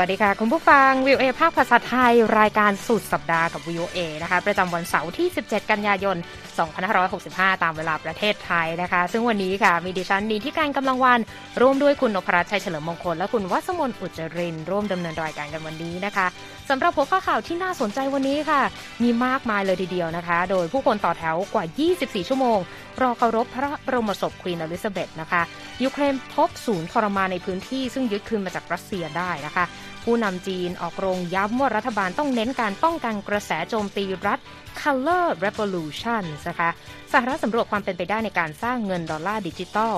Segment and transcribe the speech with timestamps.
[0.00, 6.16] สวัสดีค่ะ คุณผู้ฟังวีโอเอภาคภาษาไทย รายการสุดสัปดาห์กับวีโอเอนะคะ ประจำวันเสาร์ที่ 17 กันยายน
[6.90, 11.20] 2565 ตามเวลาประเทศไทยนะคะ ซึ่งวันนี้ค่ะ มีดิฉันนิตติกาญจน์ กำลังวรรณ
[11.60, 16.26] ร่วมด้วยคุณนพรัชชัยเฉลิมมงคล และคุณวรรษมนอุจจรินทร์ ร่วมดำเนินรายการกันวันนี้นะคะ
[16.70, 18.60] สำหรับหัวข้อข่าวที่น่าสนใจวันนี้ค่ะ
[19.02, 21.64] มีมากมายเลยทีเดียวนะคะ โดยผู้คนต่อแถวกว่า
[21.96, 22.58] 24 ชั่วโมง
[23.02, 25.42] รอเคารพพระบรมศพควีนเอลิซาเบธนะคะ
[25.82, 29.64] ยูเครนพบศูนย์ทรมานในพื้นที่ซึ่งยึดคืนมาจากรัสเซียได้นะคะ
[30.04, 34.38] ผู้นำจีนออกโรงย้ำว่ารัฐบาลต้องเน้นการป้องกันกระแสโจมตีรัฐ
[34.80, 36.70] Color Revolution นะคะ
[37.12, 39.96] สหรัฐสำรวจความเป็นไปได้ในการสร้างเงินดอลลาร์ดิจิตอล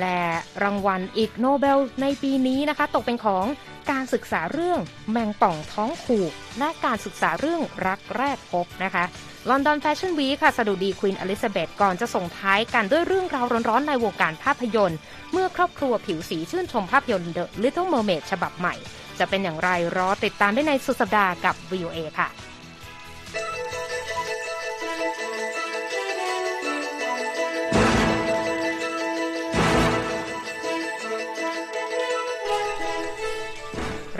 [0.00, 0.20] และ
[0.62, 3.44] รางวัลอิกโนเบลในปีนี้นะคะ ตกเป็นของ
[3.90, 9.04] การศึกษาเรื่องแมงป่องท้องผูก และการศึกษาเรื่องรักแรกพบนะคะ
[9.50, 14.98] London Fashion Week ค่ะสดุดีควีนเอลิซาเบธก่อนจะส่งท้ายกันด้วยเรื่องราวร้อนๆในวงการภาพยนตร์
[15.32, 18.74] เมื่อครอบครัวผิวสีชื่นชมภาพยนตร์ The Little Mermaid ฉบับใหม่
[19.20, 22.28] จะเป็นอย่างไรรอติดตามได้ในสุดสัปดาห์กับ VOA ค่ะ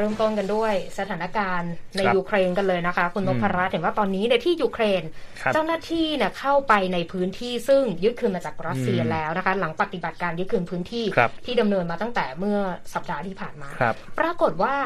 [0.00, 5.02] เริ่มต้นกันด้วยสถานการณ์ในยูเครนกันเลยนะคะ คุณนพรัตน์เห็นว่าตอนนี้ในที่ยูเครน
[5.54, 11.04] เจ้าหน้าที่เนี่ยเข้าไปในพื้นที่ซึ่งยึดคืนมาจากรัสเซียแล้วนะคะ หลังปฏิบัติการยึดคืนพื้นที่
[11.46, 12.58] ที่ดำเนินมาตั้งแต่เมื่อ
[12.94, 13.70] สัปดาห์ที่ผ่านมา
[14.18, 14.76] ปรากฏว่า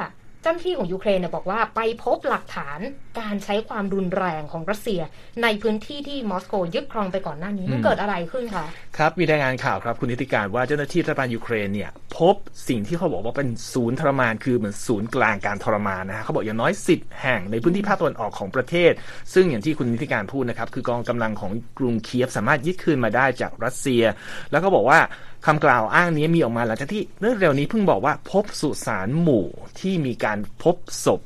[0.43, 2.79] เจ้าหน้าที่ของยูเครนเนี่ยบอกว่าไปพบหลักฐาน
[3.21, 5.01] การใช้ความรุนแรงของรัสเซีย
[5.43, 8.67] ในพื้นที่ที่มอสโกยึดครองไปก่อนหน้านี้มันเกิดอะไรขึ้นคะ
[8.99, 12.35] ครับ มีรายงานข่าวครับคุณนิติการว่าเจ้าหน้าที่รัฐบาลยูเครนเนี่ย พบ
[12.69, 18.93] สิ่งที่เขาบอกว่าเป็นศูนย์ทรมานคือเหมือนศูนย์กลางการทรมานนะฮะเขาบอกอย่างน้อยสิบแห่งในพื้นที่ภาคตะวันออกของประเทศ
[19.35, 24.03] ซึ่งอย่างที่คุณนิติการพูดนะครับ คือกองกำลังของกรุงเคียฟสามารถยึดคืนมาได้จากรัสเซีย
[24.51, 24.99] แล้วก็บอกว่า
[25.47, 29.47] คำกล่าวอ้างนี้มีออกมาหลังจากที่เมื่อเร็วๆ นี้เพิ่งบอกว่าพบสุสานหมู่
[29.81, 31.21] ที่มีการพบศพ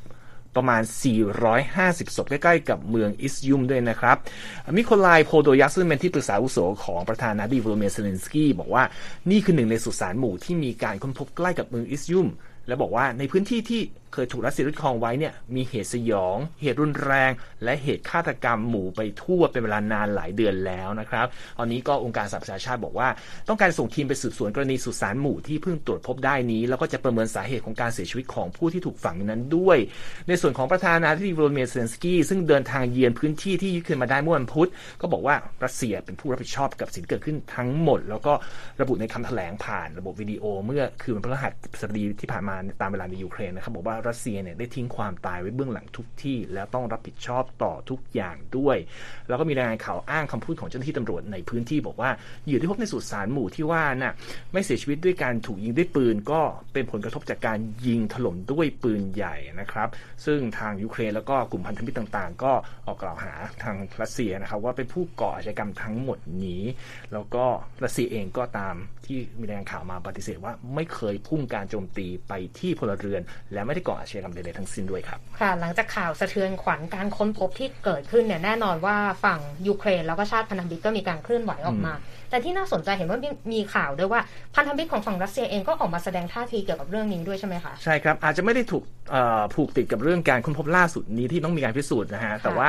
[0.58, 0.82] ประมาณ
[1.48, 4.16] 450 ศพใกล้ๆ กับเมืองอิสยุมด้วยนะครับ
[4.76, 8.84] มิโคลายโพโดยักซึ่งเป็นที่ปรึกษาอาวุโสของประธานาธิบดีโวโลดีเมียร์เซเลนสกี้บอกว่า
[9.30, 12.28] นี่คือหนึ่งในสุสานหมู่ที่มีการค้นพบใกล้กับเมืองอิสยุม
[12.66, 13.80] และบอกว่าในพื้นที่ที่
[14.12, 17.30] เคยถูกรัสเซียยึดครองไว้เนี่ยมีเหตุสยอง เหตุรุนแรง
[17.64, 21.26] และเหตุฆาตกรรมหมู่ไปทั่วเป็นเวลานานหลายเดือนแล้วนะครับ
[21.58, 23.08] ตอนนี้ก็องค์การสหประชาชาติบอกว่า
[23.48, 29.78] ต้องการส่งทีมไปสืบสวนกรณีสุสานหมู่ที่เพิ่งตรวจพบได้นี้ แล้วก็จะประเมินสาเหตุของการเสียชีวิตของผู้ที่ถูกฝังนั้นด้วย
[30.28, 34.68] ในส่วนของประธานาธิบดีโวโลดีเมียร์เซเลนสกี้ซึ่งเดินทางเยือนพื้นที่ที่ยึดคืนมาได้เมื่อวันพุธ
[35.00, 38.32] ก็บอกว่ารัสเซียเป็นผู้รับผิดชอบกับสิ่งเกิดขึ้นทั้งหมด แล้วก็
[38.80, 41.48] ระบุในคำแถลงผ่านระบบวิดีโอ เมื่อคืนวันพฤหั
[41.80, 48.76] สบดีที่ผ่านมาตามเวลาในยูเครนนะครับบอกว่ารัสเซียเนี่ยได้ทิ้งความตายไว้เบื้องหลังทุกที่ แล้วต้องรับผิดชอบต่อทุกอย่างด้วย
[49.28, 52.10] แล้วก็มีรายงานข่าวอ้างคำพูดของเจ้าหน้าที่ตำรวจในพื้นที่บอกว่า
[52.44, 54.14] เหยื่อที่พบในสุสานหมู่ที่ว่าน่ะ
[54.52, 56.40] ไม่เสียชีวิตด้วยการถูกยิงด้วยปืน ก็
[56.72, 59.88] เป็นผลกระทบจากการยิงถล่มด้วยปืนใหญ่นะครับ
[60.26, 62.52] ซึ่งทางยูเครนแล้วก็กลุ่มพันธมิตรต่างๆ ก็
[62.86, 63.32] ออกกล่าวหา
[63.62, 66.62] ทางรัสเซียนะครับว่าเป็นผู้ก่ออาชญากรรมทั้งหมดนี้
[67.12, 67.44] แล้วก็
[67.84, 68.76] รัสเซียเองก็ตาม
[69.08, 81.94] ที่มีรายงานข่าวมาปฏิเสธว่าไม่เคยพุ่งการโจมตีไปที่พลเรือน และไม่ได้ก่ออาชญากรรมใดๆทั้งสิ้นด้วยครับค่ะหลังจากข่าวสะเทือนขวัญการค้นพบที่เกิดขึ้นเนี่ยแน่นอนว่าฝั่งยูเครนแล้วก็ชาติพันธมิตรก็มีการเคลื่อนไหวออกมา
[82.30, 83.18] แต่ที่น่าสนใจเห็นว่า
[83.52, 84.20] มีข่าวด้วยว่า
[84.54, 88.84] พันธมิตรของฝั่งรัสเซียเองก็ออกมาแสดงท่าทีเกี่ยวกับเรื่องนี้ด้วยใช่ไหมคะใช่ครับอาจจะไม่ได้ถูก
[89.54, 92.68] ผูกติดกับเรื่องการค้นพบล่าสุดนี้ที่ต้องมีการพิสูจน์นะฮะแต่ว่า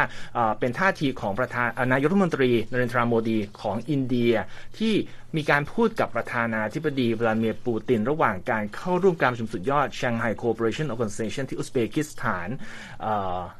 [0.59, 4.33] เป็นท่าทีของประธานนายกรัฐมนตรีนเรนทราโมดีของอินเดีย
[4.77, 4.93] ที่
[5.37, 12.47] มีการพูดกับประธานาธิบดีวลาดิเมียร์ปูติน ระหว่างการเข้าร่วมการประชุมสุดยอด Shanghai Cooperation Organization ที่อุซเบกิสถาน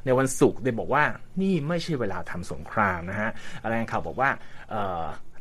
[0.04, 1.04] ในวันศุกร์ได้บอกว่า
[1.42, 3.30] นี่ไม่ใช่เวลาทำสงครามนะฮะ
[3.70, 4.30] รายงานข่าวบอกว่า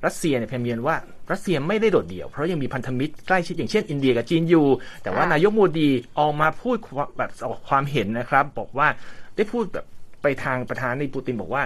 [0.05, 0.95] รัสเซียเนี่ยพยายามนว่า
[1.31, 4.67] รัสเซียไม่ได้โดดเดี่ยว เพราะยังมีพันธมิตรใกล้ชิดอย่างเช่นอินเดียกับจีนอยู่
[5.03, 5.89] แต่ว่านายกโมดี
[6.19, 6.75] ออกมาพูด
[7.17, 8.87] แบบออกความเห็นนะครับ บอกว่า
[9.35, 9.85] ได้พูดแบบ
[10.21, 11.63] ไปทางประธานในปูตินบอกว่า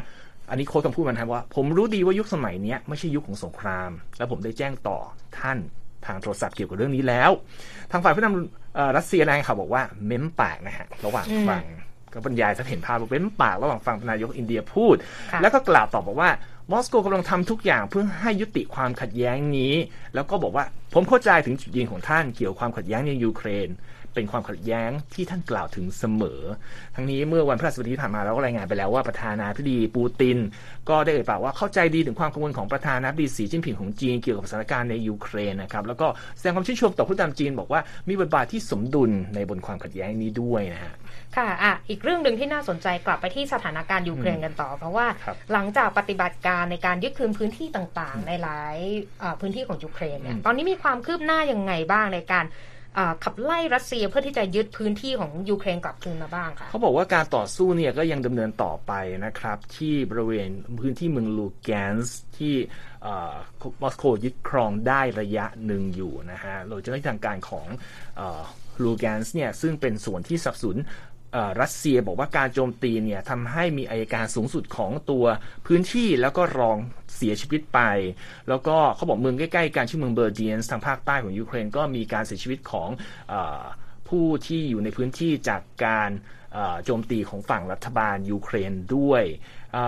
[0.50, 4.98] อันนี้โค้ดคำพูดมันครับว่า ผมรู้ดีว่ายุคสมัยนี้ไม่ใช่ยุคของสงคราม แล้วผมได้แจ้งต่อ
[5.40, 5.58] ท่าน
[6.06, 7.32] ทางโทรศัพท์เกี่ยวกับเรื่องนี้แล้ว
[7.92, 11.64] ทางฝ่ายผู้นำรัสเซียนายข่าวบอกว่าเม้มปากนะฮะระหว่างฟัง
[12.14, 14.96] ก็บรรยายจะเห็นภาพเม้มปากระหว่างฟังนายกอินเดียพูด
[15.42, 16.30] แล้วก็กล่าวตอบบอกว่า
[16.72, 19.74] มอสโกกำลังทำทุกอย่างเพื่อให้ยุติความขัดแย้งนี้
[20.14, 23.70] แล้วก็บอกว่า ผมเข้าใจถึงจุดยืนของท่านเกี่ยวความขัดแย้งในยูเครน
[24.14, 26.42] เป็นความขัดแย้งที่ท่านกล่าวถึงเสมอ
[26.96, 30.38] ทั้งนี้เมื่อวันพฤหัสบดีที่ผ่านมาเราก็รายงานไปแล้วว่าประธานาธิบดีปูติน
[30.90, 36.08] ก็ได้เอ่ยปากว่าเข้าใจดีถึงความกังวลของประธานาธิบดีสีจิ้นผิงของจีนเกี่ยวกับสถานการณ์ในยูเครนนะครับแล้วก็
[36.38, 40.94] แสดงความชื่นชมต่อผู้นำจีน บอกว่ามีบทบาทที่สมดุลในบนความขัดแย้งนี้ด้วยนะฮะ
[41.38, 45.08] ค่ะอะ อีกเรื่องหนึ่งที่น่าสนใจกลับไปที่สถานการณ์ยูเครนกันต่อ เพราะว่า
[45.54, 48.78] หลังจากปฏิบัติการในการยึดคืนพื้นที่ต่างๆ ในหลาย
[49.42, 52.46] พื้นที่ของยูเครนเนี่ยตอนนี้มีความคืบหน้ายังไงบ้างในการ
[53.24, 58.92] ขับไล่รัสเซียเพื่อที่จะยึดพื้นที่ของยูเครนกลับคืนมาบ้างค่ะเขาบอกว่าการต่อสู้เนี่ยก็ยังดำเนินต่อไป
[59.26, 60.50] นะครับ ที่บริเวณ
[60.80, 62.56] พื้นที่เมืองลูแกนส์ที่
[63.82, 67.68] มอสโกยึดครองได้ระยะหนึ่งอยู่นะฮะโดยเจ้าหน้าที่ทางการของ
[68.84, 70.78] ลูแกนส์เนี่ยซึ่งเป็นส่วนที่สับสน
[71.62, 75.26] รัสเซียบอกว่าการโจมตีเนี่ยทำให้มีอายการสูงสุดของตัว
[75.68, 76.78] พื้นที่แล้วก็รอง
[77.16, 77.80] เสียชีวิตไป
[78.50, 82.90] แล้วก็เขาบอกเมืองใกล้ๆกันชื่อเมืองเบอร์เจียนทางภาคใต้ของยูเครนก็มีการเสียชีวิตของ
[83.32, 83.34] อ
[84.10, 86.10] ผู้ที่อยู่ในพื้นที่จากการ
[86.86, 89.24] โจมตีของฝั่งรัฐบาลยูเครนด้วย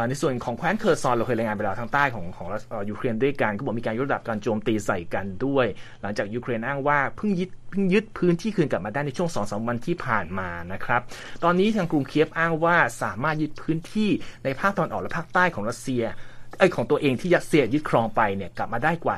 [0.07, 2.47] ในส่วนของแคว้นเคอร์ซอนเราเคยรายงานไปแล้วทางใต้ของของ
[2.89, 5.65] ยูเครนด้วยกันก็บอกมีการยกระดับการโจมตีใส่กันด้วย
[6.01, 11.01] หลังจากยูเครนอ้างว่าเพิ่งยึดเพิ่งยึดพื้นที่คืนกลับมาได้ในช่วงสองสามวันที่ผ่านมานะครับ
[11.43, 14.09] ตอนนี้ทางกรุงเคียฟอ้างว่าสามารถยึดพื้นที่
[14.43, 16.03] ในภาคตะวันออกและภาคใต้ของรัสเซีย
[16.59, 19.17] เอ้ยของตัวเองที่รัสเซียยึดครองไปเนี่ยกลับมาได้กว่า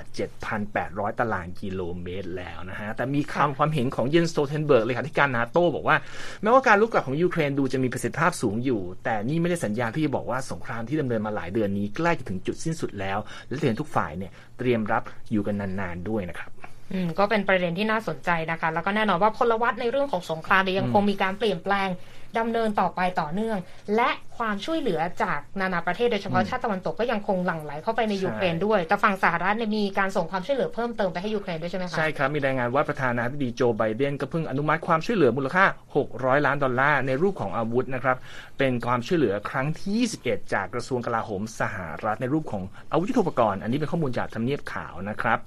[0.57, 5.97] 7,800 ตารางกิโลเมตรแล้วนะฮะ แต่มีคำความเห็นของเยนส์สโตลเทนเบิร์กเลขาธิการนาโต้บอกว่า
[6.41, 13.17] แม้ว่าการลุกกลับของยูเครนดูจะมีประสิทธิภาพสูงอยู่ แต่นี่ไม่ได้สัญญาณที่จะบอกว่าสงครามที่ดำเนินมาหลายเดือนนี้ใกล้จะถึงจุดสิ้นสุดแล้ว
[13.47, 16.51] และเตือนทุกฝ่ายเนี่ยเตรียมรับอยู่กันนานๆด้วยนะครับ
[16.93, 21.89] อืมก็เป็นประเด็นที่น่าสนใจนะคะ แล้วก็แน่นอนว่าพลวัตในเรื่องของสงครามยังคงมีการเปลี่ยนแปลง
[22.37, 23.57] ดำเนินต่อไปต่อเนื่อง
[23.95, 35.65] และ ความช่วยเหลือจากนานาประเทศโดยเฉพาะชาติตะวันตกก็ยังคงหลั่งไหลเข้าไปในยูเครนด้วย แต่ฝั่งสหรัฐเนี่ยมีการส่งความช่วยเหลือเพิ่มเติมไปให้ยูเครนด้วยใช่ไหมคะใช่ครับ มีรายงานว่าประธานาธิบดีโจไบเดนก็เพิ่งอนุมัติความช่วยเหลือมูลค่า
[36.05, 38.17] 600 ล้านดอลลาร์ในรูปของอาวุธนะครับ
[38.57, 45.39] เป็นความช่วยเหลือครั้งที่ 21 จากกระทรวงกลาโหมสหรัฐในรูปของอาวุธยุทโธปกรณ์อันนี้เป็นข้อมูลจากทำเนียบข่าวนะครับ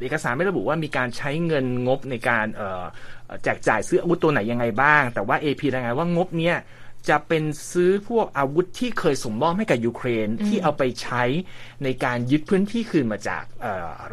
[0.00, 2.46] เอกสารไม่ระบุว่ามีการใช้เงินงบในการ
[3.44, 6.56] แจกจ่ายซื้ออาวุธตัวไหนยังไงบ้าง แต่ว่า AP รายงานว่างบเนี้ย
[7.08, 11.22] จะเป็นซื้อพวกอาวุธที่เคยส่งมอบให้กับยูเครนที่เอาไปใช้
[11.84, 13.42] ในการยึดพื้นที่คืนมาจาก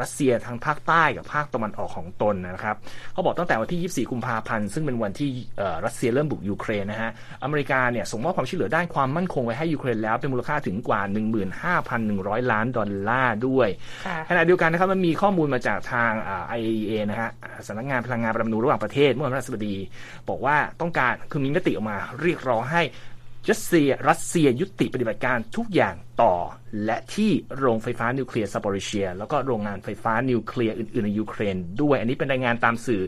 [0.02, 2.76] รัสเซียทางภาคใต้กับภาคตะวันออกของตนนะครับ
[3.14, 5.30] เขาบอกตั้งแต่วันที่ 24 กุมภาพันธ์ ซึ่งเป็นวันที่
[5.86, 7.12] รัสเซียเริ่มบุกยูเครนนะฮะ
[7.44, 11.02] อเมริกาเนี่ยส่งมอบความช่วยเหลือด้านความมั่นคงไว้ให้ยูเครนแล้วเป็นมูลค่าถึงกว่า
[11.82, 13.68] 15,100 ล้านดอลลาร์ด้วย
[14.30, 16.12] ขณะเดียวกันนะครับมันมีข้อมูลมาจากทาง
[16.58, 17.30] IAEA นะฮะ
[17.68, 19.76] สำนักงานพลังงานประมนูระหว่างประเทศเมื่อวันพฤหัสบดี
[20.30, 22.81] บอกว่าต้องการคือมีมติออกมาเรียกร้องให้
[23.50, 26.36] รัสเซียรัสเซียยุติปฏิบัติการทุกอย่างต่อ
[26.86, 33.02] และที่โรงไฟฟ้านิวเคลียร์ซาบอริเชีย แล้วก็โรงงานไฟฟ้านิวเคลียร์อื่นๆ ในยูเครน ด้วยอันนี้เป็นรายงานตามสื่อ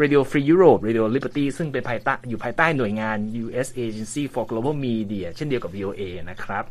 [0.00, 3.68] Radio Free Europe Radio Liberty ซึ่งเป็นภายใต้อยู่ภายใต้หน่วยงาน U.S.
[3.84, 6.64] Agency for Global Media เช่นเดียวกับ VOA นะครับ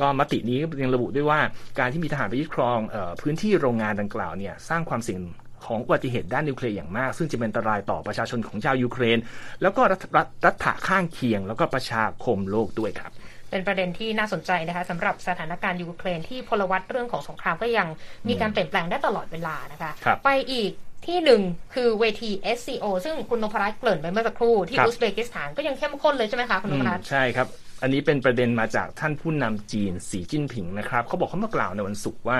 [0.00, 1.40] ก็มตินี้ยังระบุด้วยว่า
[1.78, 2.78] การที่มีทหารไปยึดครอง
[3.22, 5.20] พื้นที่โรงงานดังกล่าวเนี่ยสร้างความเสี่ยง
[5.66, 9.18] ของอุบัติเหตุด้านนิวเคลียร์อย่างมาก ซึ่งจะเป็นอันตรายต่อประชาชนของชาวยูเครน
[9.62, 10.04] แล้วก็รัฐ
[10.44, 13.12] รัฐข้างเคียง แล้วก็ประชาคมโลกด้วยครับ
[13.50, 17.88] เป็นประเด็นที่น่าสนใจนะคะสำหรับสถานการณ์ยูเครนที่พลวัตเรื่องของสงครามก็ยัง
[18.28, 20.70] มีการเปลี่ยนแปลงได้ตลอดเวลานะคะคไปอีก
[21.06, 21.42] ที่หนึ่ง
[21.74, 27.48] คือเวที SCO ซึ่งคุณนพรัตน์เกริ่นไปเมื่อสักครู่ที่อุซเบกิสถานก็ยังเข้มข้นเลยใช่ไหมคะคุณนพรัตน์ใช่ครับ
[27.82, 32.38] อันนี้เป็นประเด็นมาจากท่านผู้นำจีนสีจิ้นผิงนะครับเขาบอกเขามากล่าวในวันศุกร์ว่า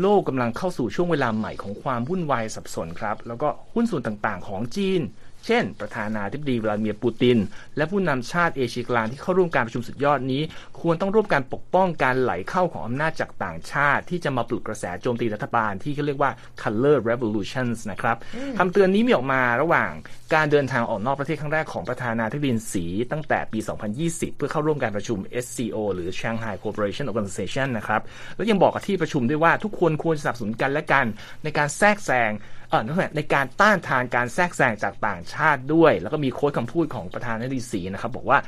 [0.00, 5.02] โลกกำลังเข้าสู่ช่วงเวลาใหม่ของความวุ่นวายสับสนครับ แล้วก็หุ้นส่วนต่างๆ ของจีน
[5.46, 7.38] เช่น ประธานาธิบดีวลาดิเมียร์ปูติน
[7.76, 10.42] และผู้นำชาติเอเชียกลางที่เข้าร่วมการประชุมสุดยอดนี้
[10.80, 16.30] ควรต้องร่วมการปกป้องการไหลเข้าของอำนาจจากต่างชาติ ที่จะมาปลุกกระแสโจมตีรัฐบาลที่เขาเรียกว่า
[16.62, 18.16] color revolutions นะครับ
[18.58, 19.90] คำเตือนนี้มีออกมาระหว่าง
[20.34, 23.58] การเดินทางออกนอกประเทศครั้งแรกของประธานาธิบดีสีตั้งแต่ปี
[23.98, 28.02] 2020 เพื่อเข้าร่วมการประชุม SCO หรือ Shanghai Cooperation Organization นะครับ
[28.36, 31.06] แล้วยังบอกกับที่ประชุมด้วยว่าทุกคนควรสนับสนุนกันและกัน
[31.44, 32.30] ในการแทรกแซง
[32.70, 32.82] เออ
[33.16, 38.38] ในการต้านทานการแทรกแซงจากต่างชาติด้วย แล้วก็มีโค้ดคำพูดของประธานาธิบดีสีนะครับ บอกว่า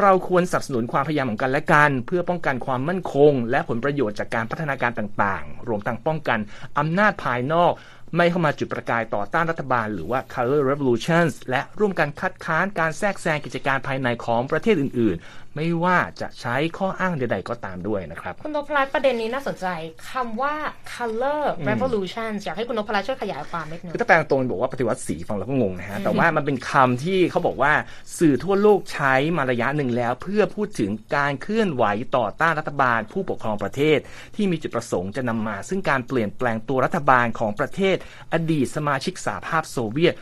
[0.00, 6.38] เราควรสนับสนุนความพยายามของกันและกัน เพื่อป้องกันความมั่นคง และผลประโยชน์จากการพัฒนาการต่างๆ รวมทั้งป้องกัน
[6.78, 7.72] อำนาจภายนอก
[8.16, 15.16] ไม่เข้ามาจุดประกายต่อต้านรัฐบาลหรือว่า color revolutions และร่วมกันคัดค้านการแทรกแซงกิจการภายในของประเทศอื่น
[15.58, 19.66] ไม่ว่าจะใช้ข้ออ้างใดๆก็ตามด้วยนะครับ คุณนพรัตน์ประเด็นนี้น่าสนใจ
[20.10, 20.54] คำว่า
[20.94, 27.72] color revolutions อยากให้คุณนพรัตน์ช่วยขยายความนิดนึงคือถ้าแปลงตรงบอกว่าปฏิวัติสีฟังแล้วก็งงนะฮะแต่ว่ามันเป็นคำที่เขาบอกว่า
[28.18, 31.84] สื่อทั่วโลกใช้มาระยะหนึ่งแล้ว เพื่อพูดถึงการเคลื่อนไหว
[32.16, 33.98] ต่อต้านรัฐบาล ผู้ปกครองประเทศ
[34.36, 37.96] ที่มีจุดประสงค์จะนำมา ซึ่งการเปลี่ยนแปลงตัวรัฐบาลของประเทศ
[38.32, 40.16] อดีตสมาชิกสหภาพโซเวียต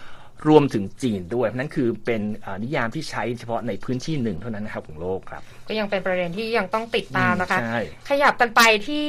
[0.49, 2.23] รวมถึงจีนด้วยนั่นคือเป็น
[2.62, 7.59] นิยามที่ใช้เฉพาะในพื้นที่หนึ่งเท่านั้นนะครับของโลกครับ ก็ยังเป็นประเด็นที่ยังต้องติดตามนะคะ
[8.09, 9.07] ขยับกันไปที่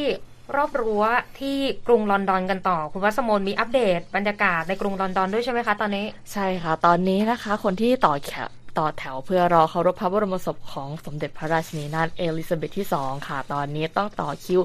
[0.55, 1.03] รอบรั้ว
[1.39, 1.57] ที่
[1.87, 14.61] กรุงลอนดอนกันต่อ คุณวัสมนมีอัปเดตบรรยากาศในกรุงลอนดอนด้วยใช่ไหมคะตอนนี้ ใช่ค่ะ ตอนนี้นะคะ คนที่ต่อแถว ต่อแถวเพื่อรอเคารพพระบรมศพของสมเด็จพระราชินีนาถเอลิซาเบธที่ 2 ค่ะ ตอนนี้ต้องต่อคิว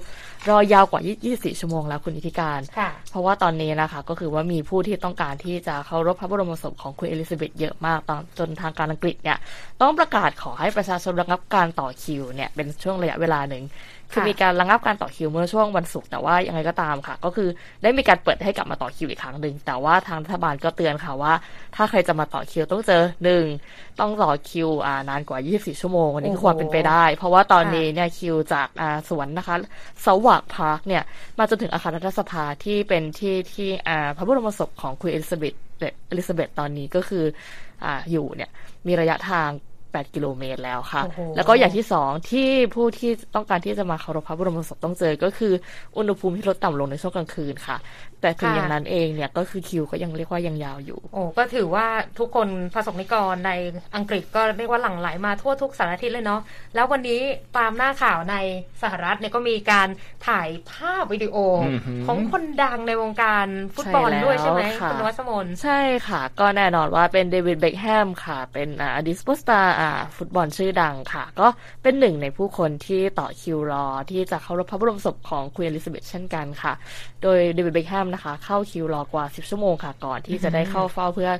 [0.48, 9.38] รอยาวกว่า 24 ชั่วโมงแล้วคุณอิธิการค่ะเพราะว่าตอนนี้นะคะ ก็คือว่ามีผู้ที่ต้องการที่จะเคารพพระบรมศพของคุณเอลิซาเบธเยอะมากตอนจนทางการอังกฤษเนี่ย
[9.80, 13.64] ต้องประกาศขอให้ประชาชนระงับการต่อคิวเนี่ยเป็นช่วงระยะเวลาหนึ่ง
[14.12, 17.48] คือมีการระงับการต่อคิวเมื่อช่วงวันศุกร์แต่ว่ายังไงก็ตามค่ะ ก็คือ
[17.82, 21.32] ได้มีการเปิดให้กลับมาต่อคิวอีกครั้งหนึ่งแต่ว่าทางรัฐบาลก็เตือนค่ะว่า
[21.76, 23.44] ถ้าใครจะมาต่อคิวต้องเจอหนึ่ง
[24.00, 29.56] ต้องต่อคิวอ่านานกว่า 24 ชั่วโมงอันนี้ความเป็นไปได้ เพราะว่าตอนนี้เนี่ยคิวจากอ่าสวนนะคะ
[30.04, 31.02] เซาท์วาร์กพาร์คเนี่ย
[31.38, 35.54] มาจนถึงอาคารรัฐสภาที่เป็นที่ที่อ่าพระบรมศพของควีนเอลิซาเบธ
[36.08, 37.24] เอลิซาเบธตอนนี้ก็คือ
[37.84, 38.50] อ่าอยู่เนี่ย
[38.86, 39.48] มีระยะทาง
[39.98, 45.52] 8 กิโลเมตรแล้วค่ะโอ้โหแล้วก็อย่างที่สองที่ผู้ที่ต้องการที่จะมาเคารพพระบรมศพต้องเจอก็คือ
[45.96, 47.76] อุณหภูมิที่ลดต่ำลงในช่วงกลางคืนค่ะ
[48.20, 51.86] แต่ถึงค่ะอย่างนั้นเองเนี่ยก็คือคิวก็ยังเรียกว่ายังยาวอยู่ โอ้ก็ถือว่า
[52.18, 53.50] ทุกคนประสบนิกรใน
[53.96, 56.40] อังกฤษก็เรียกว่าหลั่งไหลมาทั่วทุกสารทิศเลยเนาะ
[56.74, 57.20] แล้ววันนี้
[57.56, 58.36] ตามหน้าข่าวใน
[58.82, 59.88] สหรัฐเนี่ยก็มีการ
[60.28, 71.46] ถ่ายภาพวิดีโอออหือของคนดังในวงการฟุตบอลใช่แล้วด้วยใช่ไหมค่ะคุณวัชมนใช่ค่ะ ก็แน่นอนว่าเป็นเดวิดเบคแฮมค่ะ เป็นอ่าอดีตซุปเปอร์สตาร์อ่า ฟุตบอลชื่อดังค่ะ ก็
[71.82, 76.72] เป็นหนึ่งในผู้คนที่ต่อคิวรอ ที่จะเคารพพระบรมศพของควีนอลิซาเบธเช่นกันค่ะ
[77.22, 81.30] โดยเดวิดเบคแฮมนะคะ เข้าคิวรอกว่า 10 ชั่วโมงค่ะ ก่อนที่จะได้เข้าเฝ้าเพื่อ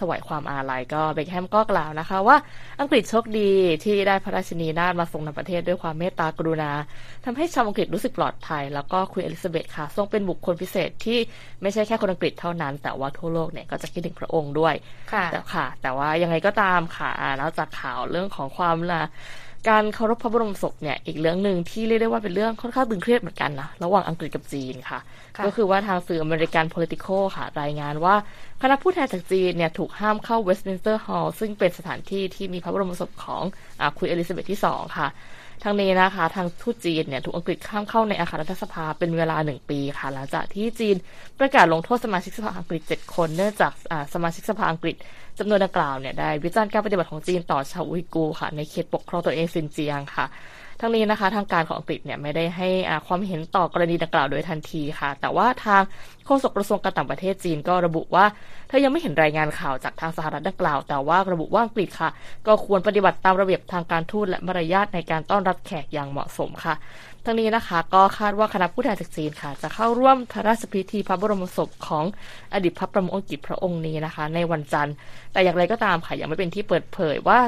[0.00, 2.36] ถวายความอาลัยก็เบคแฮมก็กล่าวนะคะ ว่า
[2.80, 3.50] อังกฤษโชคดี
[3.84, 6.70] ที่ได้พระราชินีนาถมาทรงนำประเทศด้วยความเมตตากรุณา
[7.24, 11.18] ทำให้ชาวอังกฤษรู้สึกปลอดภัย แล้วก็ควีนอลิซาเบธค่ะ ทรงเป็นบุคคลพิเศษที่
[11.62, 14.74] ไม่ใช่แค่คนอังกฤษเท่านั้น แต่ว่าทั่วโลกเนี่ยก็จะคิดถึงพระองค์ด้วย
[15.12, 19.02] ค่ะแต่ค่ะ แต่ว่ายังไงก็ตามค่ะอ่านอกจากข่าวเรื่องของความละ
[19.68, 24.98] การเคารพพระบรมศพเนี่ยอีกเรื่องหนึ่งที่เรียกได้ว่าเป็นเรื่องค่อนข้างตึงเครียดเหมือนกันนะระหว่างอังกฤษกับจีนค่ะ
[25.36, 28.14] ค่ะก็คือว่าทางสื่ออเมริกัน Politico ค่ะ รายงานว่า
[28.62, 33.42] คณะผู้แทนจากจีนเนี่ยถูกห้ามเข้าเวสต์มินสเตอร์ฮอลล์ซึ่งเป็นสถานที่ที่มีพระบรมศพของ
[33.80, 35.08] อาคุณเอลิซาเบธที่สองค่ะ
[35.62, 40.96] ทางนี้นะคะทางทูตจีนเนี่ยถูกอังกฤษข้ามเข้าในอาคารรัฐสภาเป็นเวลาหนึ่งปีค่ะ หลังจากที่จีน
[41.38, 43.72] ประกาศลงโทษสมาชิกสภาอังกฤษ 7 คนเนื่องจาก
[44.14, 44.96] สมาชิกสภาอังกฤษ
[45.38, 50.26] จำนวนดังกล่าวเนี่ยได้วิจารณ์การปฏิบัติของจีนต่อชาวอุยกูร์ค่ะ ในเขตปกครองตัวเองซินเจียงค่ะ
[50.80, 52.68] ทั้งนี้นะคะ ทางการของอังกฤษเนี่ยไม่ได้ให้
[53.06, 55.82] ความเห็นต่อกรณีดังกล่าวโดยทันทีค่ะ แต่ว่าทาง
[56.26, 58.24] โฆษกกระทรวงการต่างประเทศจีนก็ระบุว่า
[58.68, 62.10] เธอยังไม่เห็นรายงานข่าวจากทางสหรัฐดังกล่าว แต่ว่าระบุว่าอังกฤษค่ะ
[62.46, 66.74] ก็ควรปฏิบัติตามระเบียบทางการทูตและมารยาทในการต้อนรับแขกอย่างเหมาะสมค่ะ
[67.24, 72.04] ทั้งนี้นะคะ ก็คาดว่าคณะผู้แทนจากจีนค่ะ จะเข้าร่วมพระราชพิธีพระบรมศพของ
[72.54, 74.94] อดีตพระประมุขอังกฤษพระองค์นี้นะคะ ในวันจันทร์
[75.32, 77.38] แต่อย่างไรก็ตามค่ะยังไม่เป็นที่เปิดเผยว่า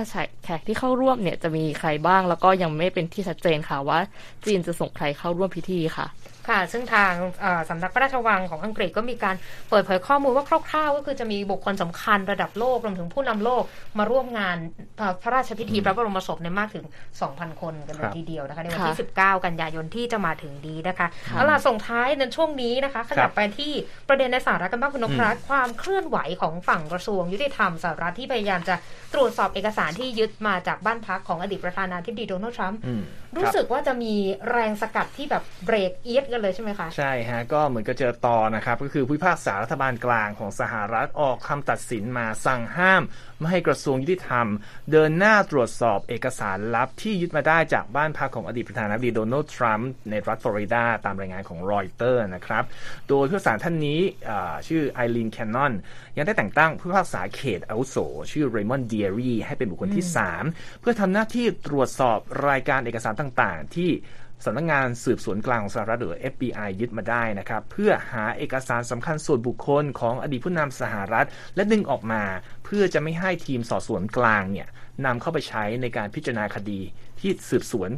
[0.44, 3.98] แขกที่เข้าร่วมเนี่ยจะมีใครบ้าง แล้วก็ยังไม่เป็นที่ชัดเจนค่ะว่า
[4.44, 6.06] จีนจะส่งใครเข้าร่วมพิธีค่ะ
[6.48, 9.36] ค่ะ ซึ่งทางเอ่อสำนักพระราชวังของอังกฤษก็มีการ
[9.70, 13.62] เปิดเผยข้อมูลว่าคร่าวๆ ก็คือจะมีบุคคลสำคัญระดับโลกรวมถึงผู้นำโลก
[13.98, 14.56] มาร่วมงาน
[14.98, 16.86] เอ่อพระราชพิธีพระบรมศพในยมากถึง
[17.22, 23.72] 2,000 คนกันเลยครับทีเดียวนะคะในวันค่ะที่ 19 กันยายนที่จะมาถึงนี้นะคะค่ะเอาล่ะส่งท้ายในช่วงนี้นะคะขคยัรับบไปที่
[24.08, 28.74] ประเด็นในสหรัฐกันบ้างคุณนพรัตน์ความเคลื่อนไหวของฝั่งกระทรวงยุติธรรมสหรัฐที่พยายามจะ
[29.14, 33.02] ตรวจสอบเอกสารที่ยึดมาจากบ้านพักของอดีตประธานาธิบดีโดนัลด์ทรัมป์อืม
[33.36, 34.14] รู้คบสึกว่าจะมี
[34.50, 43.02] แรงสกัดที่แบบเบรกเอียดกันเลยใช่ไหมคะ ใใช่ฮะ ก็เหมือนกับเจอตอนะครับ ก็คือผู้พิพากษารัฐบาลกลางของสหรัฐออกคำตัดสินมาสั่งห้าม
[43.38, 44.46] ไม่ให้กระทรวงยุติธรรม
[44.92, 52.64] เดินหน้าตรวจสอบเอกสารลับที่ยึดมาได้จากบ้านพักของอดีตประธานาธิบดีโดนัลด์ทรัมป์ในรัฐฟลอริดาตามรายงานของรอยเตอร์นะครับ
[53.08, 54.00] โดยผู้พิพากษาท่านนี้
[54.68, 55.72] ชื่อไอรีนแคนนอน
[56.16, 57.96] ยังได้แต่งตั้งผู้พิพากษาเขตอาวุโส
[58.32, 60.04] ชื่อเรมอนเดียรีให้เป็นบุคคลที่
[60.44, 63.90] 3 เพื่อทำหน้าที่ตรวจสอบรายการเอกสารต่าง ๆ ที่
[64.44, 72.22] สำนักงานสืบสวนกลางของสหรัฐหรือ FBI ยึดมาได้นะครับ เพื่อหาเอกสารสำคัญส่วนบุคคลของอดีตผู้นำสหรัฐ และดึงออกมา
[72.64, 74.68] เพื่อจะไม่ให้ทีมสอบสวนกลางเนี่ย
[75.04, 76.80] นำเข้าไปใช้ในการพิจารณาคดี
[77.20, 77.90] ที่สืบสวน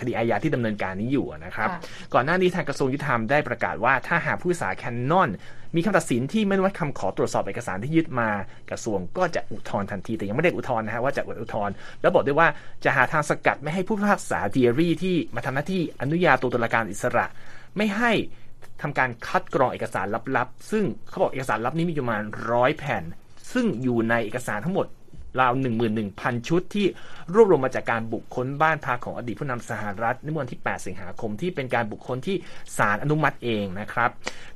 [0.00, 1.80] คดีอาญาที่ดำเนินการนี้อยู่นะครับค่ะ
[2.14, 5.30] ก่อนหน้านี้ทางกระทรวงยุติธรรมได้ประกาศว่าถ้าหากผู้พิพากษาแคนนอน
[5.76, 8.28] มีคำตัดสินที่ไม่ได้รับคำขอตรวจสอบเอกสารที่ยึดมา
[8.70, 12.48] กระทรวงก็จะอุทธรณ์ทันที แต่ยังไม่ได้อุทธรณ์นะฮะว่าจะอุทธรณ์แล้วบอกด้วยว่า
[12.84, 17.26] จะหาทางสกัดไม่ให้ผู้พิพากษาเดียรี่ที่มาทำหน้าที่อนุญาโตตุลาการอิสระ
[17.76, 18.12] ไม่ให้
[18.82, 20.06] ทำการคัดกรองเอกสาร
[20.36, 23.04] ลับๆ ซึ่งเขาบอกเอกสารลับนี้มีอยู่ประมาณร้อยแผ่น
[23.52, 24.86] ซึ่งอยู่ในเอกสารทั้งหมด
[25.40, 25.52] ราว
[26.00, 26.86] 11,000 ชุดที่
[27.34, 32.36] รวบรวมมาจากการบุคคลบ้านพักของอดีตผู้นำสหรัฐในวันที่ 8 สิงหาคมที่เป็นการบุคคลที่
[32.76, 34.10] ศาลอนุมัติเองนะครับ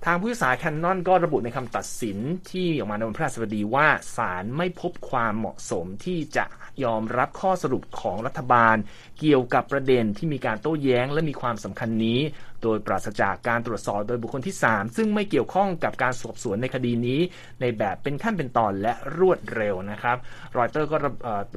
[0.05, 2.19] ทางผู้พิพากษาแคนนอนก็ระบุในคำตัดสิน
[2.51, 6.45] ที่ออกมาในวันพฤหัสบดีว่าศาลไม่พบความเหมาะสมที่จะ
[6.85, 8.77] ยอมรับข้อสรุปของรัฐบาล
[9.21, 12.21] เกี่ยวกับประเด็นที่มีการโต้แย้งและมีความสำคัญนี้
[12.63, 17.21] โดยปราศจากการตรวจสอบโดยบุคคลที่ 3 ซึ่งไม่เกี่ยวข้องกับการสอบสวนในคดีนี้
[17.61, 20.17] ในแบบเป็นขั้นเป็นตอนและรวดเร็วนะครับ
[20.59, 20.97] รอยเตอร์ก็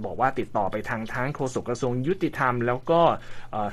[0.05, 3.01] บอกว่าติดต่อไปทางทั้งโฆษกกระทรวงยุติธรรม แล้วก็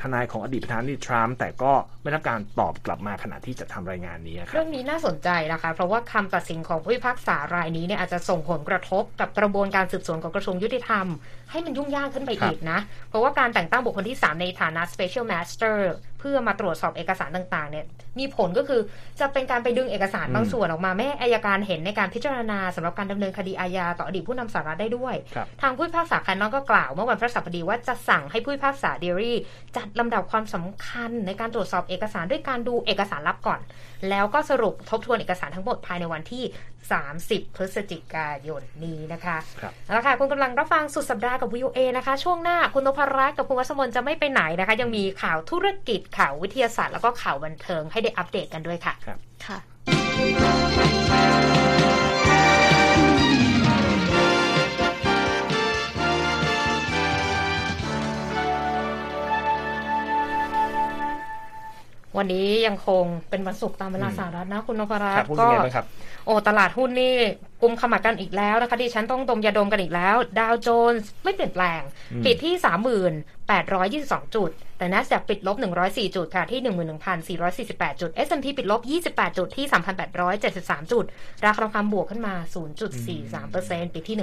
[0.02, 11.06] ทนายของอดีตประธานาธิบดีทรัมป์แต่ก็ไม่รับการตอบกลับมาขณะที่จะทำรายงานนี้ครับเรื่องนี้น่าสนใจนะคะ เพราะว่าคำตัดสินของผู้พิพากษารายนี้เนี่ยอาจจะส่งผลกระทบกับกระบวนการสืบสวนของกระทรวงยุติธรรม
[11.50, 15.76] ให้มันยุ่งยากขึ้นไปอีกนะ เพราะว่าการแต่งตั้งบุคคลที่ 3 ในฐานะ special master
[16.18, 17.84] เพื่อมาตรวจสอบเอกสารต่างๆเนี่ย
[18.18, 18.80] มีผลก็คือ
[19.20, 25.14] จะเป็นการไปดึงเอกสารบางส่วนออกมาแม่อายการเห็นในการพิจารณาสำหรับการดำเนินคดีอาญาต่ออดีตผู้นำสาระได้ด้วย
[25.62, 29.36] ทางผู้พิพากษาคันนอกก็กล่าวเมื่อวันพระสัปดีว่าจะสั่งให้ผู้พิพากษาเดรี่
[29.76, 33.60] จัดลำดับความสำคัญในการตรวจสอบเอกสารด้วยการดูเอกสารลับก่อน
[34.10, 36.44] แล้วก็สรุปทบทวนเอกสารทั้งหมดภายในวันที่
[37.00, 39.36] 30 พฤศจิกายนนี้นะคะ
[39.86, 49.58] แล้วค่ะคุณกำลังรับฟังสุดสัปดาห์กับวิวเอนะคะ ช่วงหน้าคุณนพรัตน์กับคุณวัชมนจะไม่ไปไหนนะคะ ยังมีข่าวธุรกิจข่าววิทยาศาสตร์แล้วก็ข่าวบันเทิงให้ได้อัปเดตกันด้วยค่ะ ครับค่ะ
[62.18, 65.48] วันนี้ยังคงเป็นวันศุกร์ตามเวลาสหรัฐนะคุณนพรัตน์ก็
[66.26, 67.14] โอ้ตลาดหุ้นนี่
[67.62, 71.82] กุมขมับกันอีกแล้วนะคะที่ฉันต้องดมยาดมกันอีกแล้ว ดาวโจนส์ไม่เปลี่ยนแปลง
[72.24, 72.54] ปิดที่
[73.44, 76.60] 3822 จุด แต่แนสแ ด็ก ปิดลบ 104 จุดค่ะที่
[77.50, 79.66] 11,448 จุด S&P ปิดลบ 28 จุดที่
[80.28, 81.04] 3,873 จุด
[81.44, 82.34] ราคาทองคำบวกขึ้นมา
[83.14, 84.16] 0.43%ปิดที่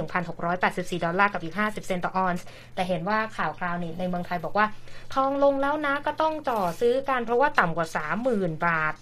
[0.50, 4.66] 1,684 ดอลลาร์กับอีก 50 เซนต์ต่อออนซ์ แต่เห็นว่าข่าวคราวนี้ในเมืองไทยบอกว่า
[5.14, 7.88] ทองลงแล้วนะก็ต้องจ่อซื้อกันเพราะว่าต่ำกว่า
[8.26, 8.94] 30,000 บาท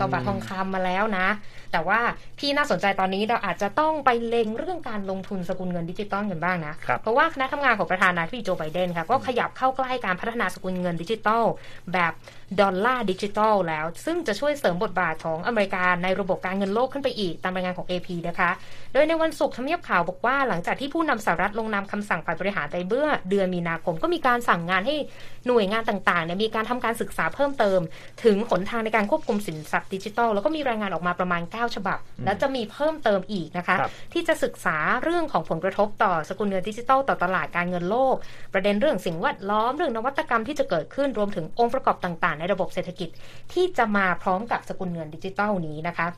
[0.00, 1.26] ต่อบาททองคำมาแล้วนะ
[1.72, 2.00] แต่ว่า
[2.40, 11.44] ที่น่าสนใจตอนนี้เราอาจจะต้องไปเล็งเรื่องการลงทุนสกุลเงินดิจิตอลกันบ้างนะ เพราะว่าคณะทำงานของประธานาธิบดีโจไบเดนค่ะก็ขยับเข้าใกล้การพัฒนาสกุลเงินดิจิตอล
[11.92, 12.12] แบบ
[12.60, 18.50] ดอลลาร์ดิจิตอลแล้ว ซึ่งจะช่วยเสริมบทบาทของอเมริกาในระบบการเงินโลกขึ้นไปอีกตามรายงานของ AP นะคะ
[18.92, 24.96] โดยในวันศุกร์ทำเนียบขาวบอกว่าหลังจากที่ผู้นำสหรัฐลงนามคำสั่งฝ่ายบริหารไปเมื่อเดือนมีนาคมก็มีการสั่งงานให้
[25.46, 27.80] หน่วยงานต่างๆเนี่ยมีการทำการศึกษาเพิ่มเติม
[28.24, 33.76] ถึงหนทางในการควบคุมสินทรัพย์ดิจิทัลแล้วก็มีรายงานออกมาประมาณ9 ฉบับ แล้วจะมีเพิ่มเติมอีกนะคะ
[34.12, 38.14] ที่จะศึกษาเรื่องของผลกระทบต่อสกุลเงินดิจิทัลต่อตลาดการเงินโลก
[38.54, 43.08] ประเด็นเรื่องสิ่งแวดล้อมเรื่องนวัตกรรมที่จะเกิดขึ้นรวมถึงองค์ประกอบต่างๆ ในระบบเศรษฐกิจ
[43.52, 46.08] ที่จะมาพร้อมกับสกุลเงินดิจิทัลนี้นะคะ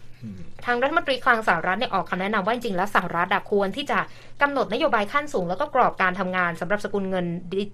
[0.66, 3.98] ทางรัฐมนตรีคลังสหรัฐเนี่ยออกคำแนะนำว่าจริงๆแล้วสหรัฐควรที่จะ
[4.42, 7.26] กำหนดนโยบายขั้นสูง แล้วก็กรอบการทำงานสำหรับสกุลเงิน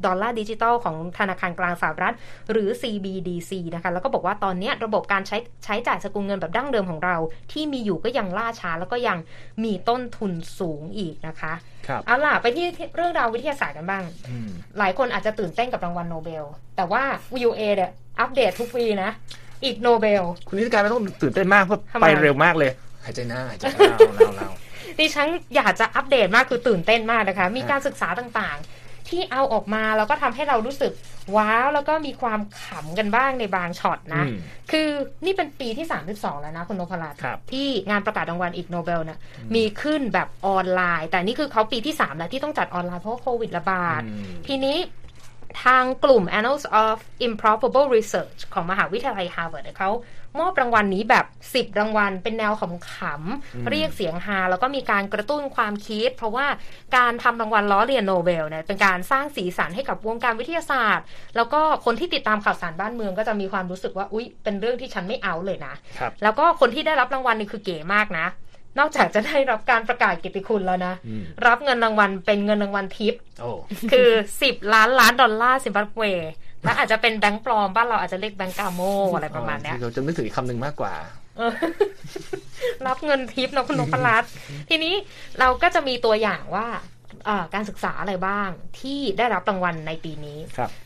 [0.07, 2.15] ดอลลาร์ดิจิทัลของธนาคารกลางสหรัฐ
[2.51, 7.17] หรือ CBDC นะคะแล้วก็บอกว่าตอนนี้ระบบการใช้ใช้จ่ายสกุลเงินแบบดั้งเดิมของเรา
[7.53, 9.19] ที่มีอยู่ก็ยังล่าช้าแล้วก็ยัง
[9.65, 11.53] มีต้นทุนสูงอีกนะคะ
[12.07, 12.67] เอาล่ะไปที่
[12.97, 14.05] เรื่องราววิทยาศาสตร์กันบ้าง
[14.79, 16.45] หลายคนอาจจะตื่นเต้นกับรางวัลโนเบล
[16.77, 17.03] แต่ว่า
[17.37, 17.91] VOA เนี่ย
[18.21, 19.11] อัปเดตทุกปีนะ
[19.65, 22.71] อีกโนเบล คุณนิติการไม่ต้องตื่นเต้นมากเพราะไปเร็วมากเลย
[23.05, 24.51] หายใจหน้าหายใจเล่าเล่าเล่า
[24.99, 28.76] ดิฉันอยากจะอัปเดตมากคือตื่นเต้นมากนะคะ มีการศึกษาต่างๆ
[29.11, 30.93] ที่เอาออกมาแล้วก็ทำให้เรารู้สึก
[31.37, 34.25] ว้าวแล้วก็มีความขำกันบ้างในบางช็อตนะ
[34.71, 34.89] คือ
[35.25, 37.21] นี่เป็นปีที่ 32 แล้วนะคุณนพรัตน์
[37.53, 39.19] ที่งานประกาศรางวัลอีกโนเบลนะ
[39.55, 44.03] มีขึ้นแบบออนไลน์ แต่นี่คือเขาปีที่ 3 แล้วที่ต้องจัดออนไลน์เพราะโควิดระบาด
[44.47, 44.77] ทีนี้
[45.65, 49.91] ทางกลุ่ม Annals of Improbable Research ของมหาวิทยาลัยฮาร์วาร์ดเขา
[50.41, 56.47] มอบรางวัลนนี้แบบ 10 รางวัล เป็นแนวขำๆเรียกเสียงฮาแล้วก็มีการกระตุ้นความคิด เพราะว่า
[56.97, 61.05] การทำรางวัลล้อเลียนโนเบลเนี่ยเป็นการสร้างสีสันให้กับวงการวิทยาศาสตร์
[61.37, 65.75] แล้วก็คนที่ติดตามข่าวสารบ้านเมืองก็จะมีความรู้สึกว่าอุ๊ยเป็นเรื่องที่ฉันไม่เอาเลยนะ
[66.23, 68.27] แล้วก็คนที่ได้รับรางวัลนี่คือเก๋มากนะ
[68.79, 70.95] นอกจากจะได้รับการประกาศกิตติคุณแล้วนะ
[71.47, 73.15] รับเงินรางวัลเป็นเงินรางวัลทิป
[73.93, 74.09] คือ
[74.43, 76.03] สิบล้านล้านดอลลาร์ซิมบับเว
[76.65, 78.81] และอาจจะเป็นแบงก์ปลอมบ้านเราอาจจะเรียกแบงก์กาโม
[79.15, 80.95] อะไรประมาณนี้เราจะนึกถึงอีกคำหนึ่งมากกว่า
[82.87, 84.31] รับเงินทิปนะคุณนพรัตน์
[84.69, 84.95] ทีนี้
[85.39, 86.67] เราก็จะมีตัวอย่างว่า
[87.55, 90.39] การศึกษาอะไรบ้างที่ได้รับรางวัลในปีนี้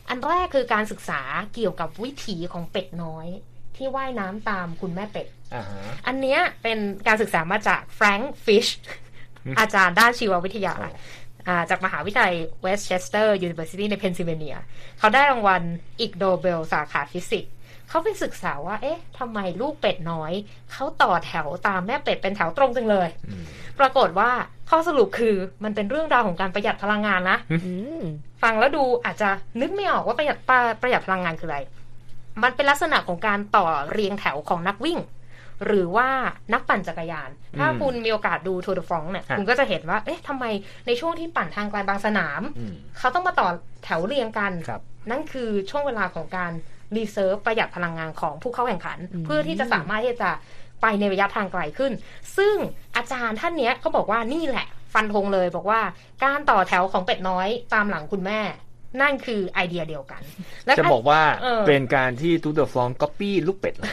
[0.09, 1.21] อันแรกคือการศึกษา
[1.53, 3.27] เกี่ยวกับวิถีของเป็ดน้อย
[3.81, 5.27] ที่ว่ายน้ำตามคุณแม่เป็ด
[6.07, 8.65] อันเนี้ยเป็นการศึกษามาจากแฟรงค์ฟิช
[9.59, 10.75] อาจารย์ด้านชีววิทยา
[11.69, 14.57] จากมหาวิทยาลัย West Chester University ในเพนซิลเวเนีย
[14.99, 15.61] เขาได้รางวัล
[16.01, 17.51] Ig Nobel สาขาฟิสิกส์
[17.89, 20.33] เขาไปศึกษาว่า เอ๊ะทำไมลูกเป็ดน้อย
[20.71, 23.07] เขาต่อแถวตามแม่เป็ดเป็นแถวตรงจังเลย
[23.79, 24.29] ปรากฏว่า
[24.69, 27.37] ข้อสรุปคือมันเป็นเรื่องราวของการประหยัดพลังงานนะ
[28.43, 29.29] ฟังแล้วดูอาจจะ
[29.61, 30.37] นึกไม่ออกว่าประหยัด
[30.81, 31.59] ประหยัดพลังงานคืออะไร
[32.43, 34.99] มันเป็นลักษณะของการต่อเรียงแถวของนักวิ่ง
[35.65, 36.07] หรือว่า
[36.53, 40.45] นักปั่นจักรยาน ถ้าคุณมีโอกาสดู Tour de France เนี่ยคุณก็จะเห็นว่า เอ๊ะทำไม
[40.87, 42.41] ในช่วงที่ปั่นทางไกลบางสนาม
[42.97, 43.47] เขาต้องมาต่อ
[43.83, 44.51] แถวเรียงกัน
[45.11, 46.51] นั่นคือช่วงเวลาของการ
[46.95, 50.31] reserve ประหยัดพลังงานของผู้เข้าแข่งขันอืมเพื่อที่จะสามารถที่จะ
[50.81, 51.91] ไปในระยะทางไกลขึ้น
[52.37, 52.55] ซึ่ง
[52.95, 55.81] อาจารย์ท่านเนี้ยเขาบอกว่านี่แหละ ฟันธงเลยบอกว่า
[56.23, 58.39] การต่อแถวของเป็ดน้อยตามหลังคุณแม่
[59.01, 60.21] นั่นคือไอเดียเดียวกัน
[60.65, 63.91] และจะบอกว่าเออเป็นการที่ Tour de France copy ลูกเป็ดเลย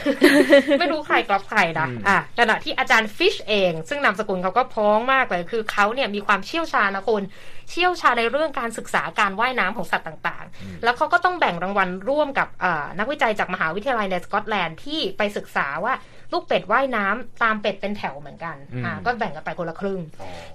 [0.79, 7.23] ไม่รู้ใครกลับใครนะอืมอะขณะที่อาจารย์ฟิชเอง ซึ่งนามสกุลเขาก็พ้องมากเลย คือเขาเนี่ยมีความเชี่ยวชาญนะคุณ
[7.69, 15.93] เชี่ยวชาญในเรื่องการศึกษาการว่ายน้ำของสัตว์ต่างๆ แล้วเขาก็ต้องแบ่งรางวัลร่วมกับเอ่อนักวิจัยจากมหาวิทยาลัยในสกอตแลนด์ที่ไปศึกษาว่า
[16.33, 19.99] ลูกเป็ดว่ายน้ำตามเป็ดเป็นแถวเหมือนกันอืมอ่า ก็แบ่งกันไปคนละครึ่ง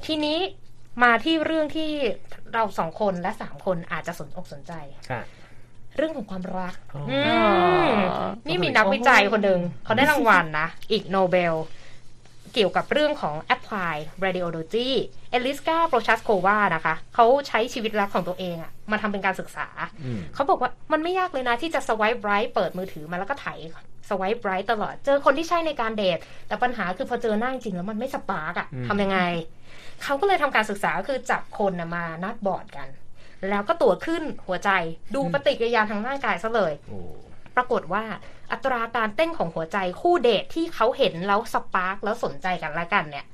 [0.06, 0.38] ทีนี้
[1.02, 1.90] มาที่เรื่องที่
[2.54, 4.72] เราสองคนและสามคนอาจจะสนอกสนใจ
[5.10, 5.22] ค่ะ
[5.96, 7.20] เรื่องของความรักอ๋ออื
[7.86, 7.90] ม
[8.48, 11.54] นี่มีนักวิจัยคนหนึ่งเขาได้รางวัลนะ Ig Nobel
[12.54, 14.90] เกี่ยวกับเรื่องของ Applied Cardiology
[15.30, 19.68] Eliska Prochazkova นะคะ เขาใช้ชีวิตรักของตัวเองอะมาทำเป็นการศึกษา
[20.04, 23.46] อืมเขาบอกว่ามันไม่ยากเลยนะ ที่จะ swipe right เปิดมือถือมาแล้วก็ไถ
[24.10, 29.20] swipe right ตลอด เจอคนที่ใช่ในการเดท แต่ปัญหาคือพอเจอหน้าจริงแล้วมันไม่ spark อะอืมทำยังไง
[30.02, 32.88] เขาก็เลยทำการศึกษาคือจับคนน่ะมานัดบอร์ดกัน
[33.50, 34.70] แล้วก็ตรวจขึ้นหัวใจ
[35.14, 36.98] ดูปฏิกิริยาทางร่างกายซะเลยโอ้
[37.56, 38.04] ปรากฏว่า
[38.52, 43.26] อัตราการเต้นของหัวใจคู่เดทที่เขาเห็นแล้วสปาร์กแล้วสนใจกันและกันเนี่ย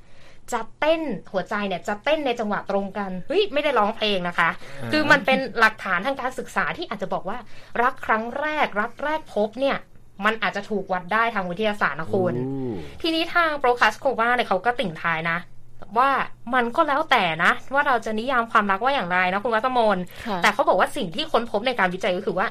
[0.53, 4.49] จะเต้นหัวใจเนี่ยจะเต้นในจังหวะตรงกันเฮ้ยไม่ได้ร้องเพลงนะคะ
[4.81, 7.37] อ่าคือมันเป็นหลักฐานทางการศึกษาที่อาจจะบอกว่า
[7.81, 9.77] รักครั้งแรก รักแรกพบเนี่ย
[10.25, 15.37] มันอาจจะถูกวัดได้ทางวิทยาศาสตร์นะคุณโอ้ทีนี้ทางโปรคัสโควาเนี่ยเขาก็ติ่งทายนะ
[15.97, 16.09] ว่า
[16.53, 22.47] มันก็แล้วแต่นะ ว่าเราจะนิยามความรักว่าอย่างไรนะคุณวัตมนค่ะแต่เขาบอกว่าสิ่งที่ค้นพบในการวิจัยก็คือว่า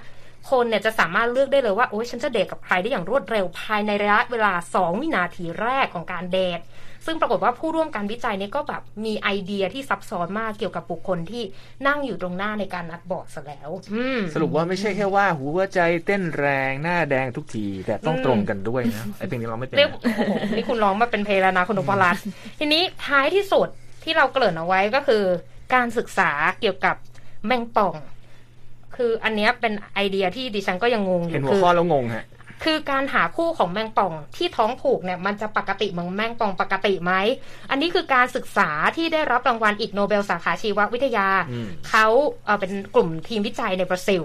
[0.51, 6.61] คนเนี่ยจะสามารถเลือกได้เลยว่าโอ้ยฉันจะเดทกับใครได้อย่างรวดเร็วภายในระยะเวลา 2 วินาทีแรกของการเดท
[7.07, 11.43] ซึ่งปรากฏว่าผู้ร่วมการวิจัยเนี่ยก็แบบมีไอเดียที่ซับซ้อนมากเกี่ยวกับบุคคลที่
[11.87, 20.21] นั่งอยู่ตรงหน้าในการนัดบอร์ดซะแล้วอืมสรุปว่าไม่ใช่แค่ว่าหัวใจเต้นแรงหน้าแดงทุกที แต่ต้องอืมตรงกันด้วยนะไอ้เพลงนี้เราไม่เป็นเรียกนะโอ้โห
[20.57, 22.23] นี่คุณร้องมาเป็นเพลงแล้วนะคุณนพรัตน์
[22.59, 23.69] ทีนี้ท้ายที่สุด
[24.05, 25.23] ที่เราเกริ่นเอาไว้ก็คือ
[25.75, 26.97] การศึกษาเกี่ยวกับ
[27.47, 27.95] แมงป่อง
[29.01, 32.25] คืออันเนี้ยเป็นไอเดียที่ดิฉันก็ยังงงอเห็นยู่หัวคือข้อแล้วงงฮะ
[32.65, 37.13] คือการหาคู่ของแมงป่องที่ท้องผูกเนี่ยมันจะปกติเหมือนแมงป่องปกติไหม
[37.71, 42.07] อันนี้คือการศึกษาที่ได้รับรางวัลอีกโนเบลสาขาชีววิทยาอืมเขา
[42.45, 44.23] เอ่อเป็นกลุ่มทีมวิจัยในบราซิล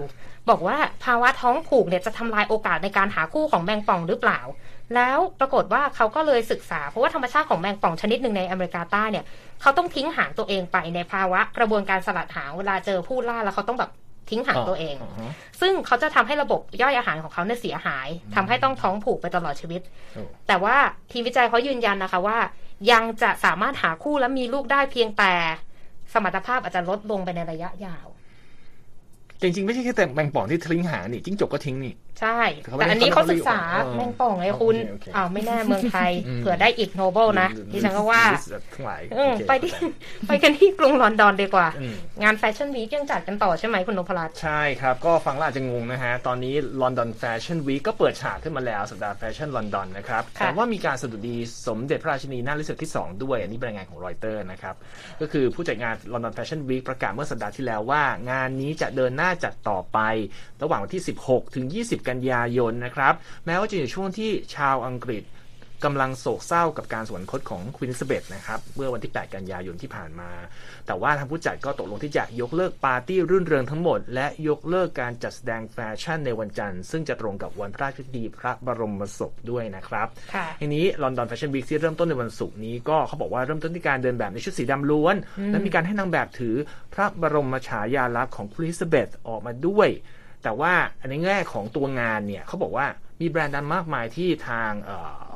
[0.50, 4.40] บอกว่าภาวะท้องผูกเนี่ยจะทำลายโอกาสในการหาคู่ของแมงป่องหรือเปล่า
[4.94, 9.24] แล้วปรากฏว่าเขาก็เลยศึกษา เพราะว่าธรรมชาติของแมงป่องชนิดหนึ่งในอเมริกาใต้เนี่ย
[9.60, 13.90] เขาต้องทิ้งหางตัวเองไปในภาวะกระบวนการสลัดหางเวลาเจอผู้ล่าแล้วเขาต้องแบบ
[14.30, 14.96] ทิ้งหางตัวเอง
[15.60, 19.80] ซึ่งเขาจะทำให้ระบบย่อยอาหารของเขาเนี่ยเสียหายทำให้ต้องท้องผูกไปตลอดชีวิต
[20.14, 20.76] โอ้แต่ว่า
[21.10, 22.38] ทีมวิจัยเขายืนยันนะคะว่า
[22.92, 25.32] ยังจะสามารถหาคู่และมีลูกได้เพียงแต่
[26.12, 28.06] สมรรถภาพอาจจะลดลงไปในระยะยาว
[29.40, 38.22] จริงๆ ไม่ใช่แค่แต่แมงป่องที่ทิ้งหางนี่จิ้งจกก็ทิ้งนี่ ใช่ แต่เขาไม่แต่อันนี้เขาศึกษาเออแมงป่องไงคุณโอเคโอเคอ้าวไม่แน่เมืองไทยอืมเผื่อได้ Ig Nobel นะดิฉันก็ว่า
[38.74, 39.72] ทั้งหลายเออโอเคไปที่
[40.26, 54.74] ไปกันที่กรุงลอนดอนดีกว่าอืมงาน Fashion Week ยังจัดกันต่อใช่ไหมคุณนพรัตน์ใช่ครับ ก็ฟังแล้วอาจจะงงนะฮะ ตอนนี้ London Fashion Week ก็เปิดฉากขึ้นมาแล้วสัปดาห์แฟชั่นลอนดอนนะครับค่ะแต่ว่ามีการสดุดีสมเด็จพระราชินีนาถเอลิซาเบธที่ 2 ด้วย อันนี้เป็นรายงานของรอยเตอร์นะครับ
[55.20, 59.98] ก็คือผู้จัดงาน London Fashion Week ประกาศเมื่อสัปดาห์ที่แล้วว่างานนี้จะเดินหน้าจัดต่อไป
[60.62, 63.14] ระหว่างวันที่ 16 ถึง 20 กันยายนนะครับ
[63.46, 65.22] แม้ว่าจะอยู่ช่วงที่ชาวอังกฤษ
[65.84, 70.30] กำลังโศกเศร้ากับการสวรรคตของควีน l ิซาเบธนะครับเมื่อวันที่ 8 กันยายนที่ผ่านมา
[70.86, 85.16] แต่ว่าทางผู้จัดก็ตกลงที่จะยกเลิกปาร์ตี้รื่นเริงทั้งหมด และยกเลิกการจัดแสดงแฟชั่นในวันจันทร์ ซึ่งจะตรงกับวันพระราชพิธีพระบรมศพด้วยนะครับค่ะทีนี้ London Fashion Week ที่เริ่มต้นในวันศุกร์นี้ก็เขาบอกว่าเริ่มต้นที่การเดินแบบในชุดสีดำล้วน
[85.50, 86.56] และมีการให้นางแบบถือ
[86.94, 89.88] พระบรมฉายาลักษณ์ของควีน l ิซาเบธออกมาด้วย
[90.42, 90.72] แต่ว่า
[91.10, 92.86] ในแง่ของตัวงานเนี่ยเขาบอกว่า
[93.20, 95.28] มีแบรนด์ดังมากมายที่ทางเอ่อ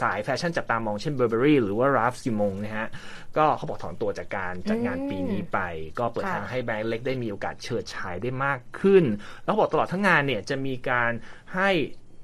[0.00, 2.88] สายแฟชั่นจับตามองเช่น Burberry หรือว่า Raf Simons นะฮะ
[3.36, 5.58] ก็เขาบอกถอนตัวจากการจัดงานปีนี้ไป
[5.98, 9.04] ก็เปิดทางให้แบรนด์เล็กได้มีโอกาสเฉิดฉายได้มากขึ้น
[9.44, 11.10] แล้วบอกตลอดทั้งงานเนี่ยจะมีการ
[11.54, 11.70] ให้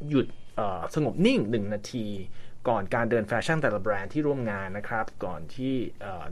[0.09, 0.27] หยุด
[0.95, 2.09] สงบนิ่งหนึ่งนาที
[2.69, 5.75] ก่อนการเดินแฟชั่นแต่ละแบรนด์ที่ร่วมงานนะครับ ก่อนที่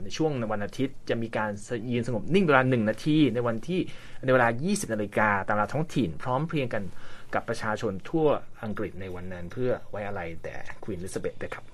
[0.03, 1.51] ในช่วงวันอาทิตย์ จะมีการ
[1.91, 3.79] ยืนสงบนิ่งเวลาหนึ่งนาทีในวันที่
[4.25, 6.83] ในเวลา 20 นาฬิกาตามเวลาท้องถิ่น พร้อมเพรียงกัน
[7.33, 8.27] กับประชาชนทั่ว
[8.63, 11.65] อังกฤษในวันนั้น เพื่อไว้อะไรแต่ควีน l ิซาเบธด้วยครับ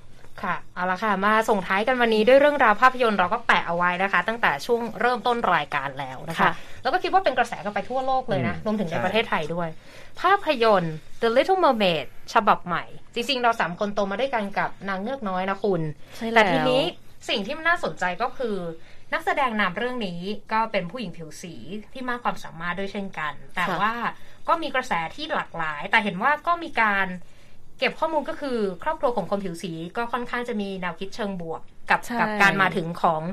[0.44, 6.52] ค่ะเอาละค่ะ มาส่งท้ายกันวันนี้ด้วยเรื่องราวภาพยนตร์เราก็แปะเอาไว้นะคะ ตั้งแต่ช่วงเริ่มต้นรายการแล้วนะคะค่ะ
[6.84, 9.70] แล้วก็คิดว่าเป็นกระแสกันไปทั่วโลกเลยนะอืมรวมถึงในใช่ประเทศไทยด้วย
[10.22, 15.82] ภาพยนตร์ The Little Mermaid ฉบับใหม่ จริง ๆ เราสามคนโตมาด้วยกันกับนางเงือกน้อยนะคุณ
[16.18, 16.84] ใช่แล้วแต่ทีนี้
[17.30, 18.56] สิ่งที่มันน่าสนใจก็คือ
[19.14, 20.20] นักแสดงนำเรื่องนี้
[20.54, 21.54] ก็เป็นผู้หญิงผิวสี
[21.94, 23.92] ที่มากความสามารถด้วยเช่นกัน แต่ว่า
[24.48, 27.08] ก็มีกระแสที่หลากหลาย แต่เห็นว่าก็มีการ
[27.80, 33.24] เก็บข้อมูลก็คือครอบครัวของคนผิวสีก็ค่อนข้างจะมีแนวคิดเชิงบวกกับกับการมาถึงของ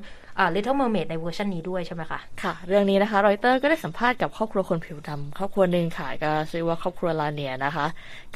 [0.54, 7.86] Little Mermaid ในเวอร์ชันนี้ด้วยใช่ไหมคะ ค่ะ เรื่องนี้นะคะรอยเตอร์ก็ได้สัมภาษณ์กับครอบครัวคนผิวดำครอบครัวหนึ่งค่ะก็ชื่อว่าครอบครัวลาเนียนะคะ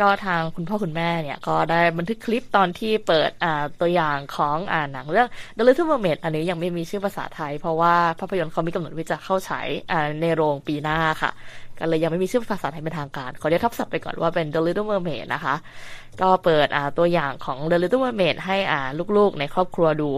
[0.01, 11.31] ก็ทางคุณพ่อคุณแม่เนี่ยก็ได้บันทึกคลิปตอนที่เปิดอ่าตัวอย่างของอ่าหนังเรื่อง The Little Mermaid อันนี้ยังไม่มีชื่อภาษาไทย เพราะว่าภาพยนตร์เขามีกำหนดว่าจะเข้าฉายอ่าในโรงปีหน้าค่ะ
[11.81, 15.55] ก็เลยยังไม่มีชื่อภาษาไทยเป็นทางการ ขอเรียกทับศัพท์ไปก่อนว่าเป็น The Little Mermaid นะคะ
[16.21, 18.81] ก็เปิดอ่าตัวอย่างของ The Little Mermaid ให้อ่า
[19.17, 20.11] ลูกๆ ในครอบครัวดู